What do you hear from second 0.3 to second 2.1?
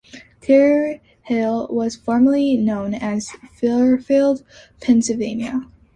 Terre Hill was